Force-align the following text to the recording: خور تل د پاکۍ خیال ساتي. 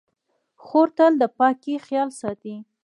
خور 0.63 0.87
تل 0.97 1.13
د 1.21 1.23
پاکۍ 1.37 1.75
خیال 1.85 2.09
ساتي. 2.19 2.55